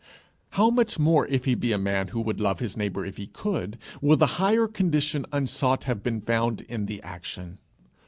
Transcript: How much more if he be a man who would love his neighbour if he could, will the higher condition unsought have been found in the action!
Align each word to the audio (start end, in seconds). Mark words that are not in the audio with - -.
How 0.57 0.71
much 0.71 0.97
more 0.97 1.27
if 1.27 1.45
he 1.45 1.53
be 1.53 1.71
a 1.71 1.77
man 1.77 2.07
who 2.07 2.21
would 2.21 2.39
love 2.41 2.59
his 2.59 2.75
neighbour 2.75 3.05
if 3.05 3.17
he 3.17 3.27
could, 3.27 3.77
will 4.01 4.17
the 4.17 4.25
higher 4.41 4.67
condition 4.67 5.27
unsought 5.31 5.83
have 5.83 6.01
been 6.01 6.21
found 6.21 6.61
in 6.61 6.87
the 6.87 7.03
action! 7.03 7.59